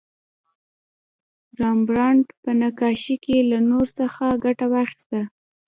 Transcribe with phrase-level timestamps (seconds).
[1.59, 5.19] رامبراند په نقاشۍ کې له نور څخه ګټه واخیسته.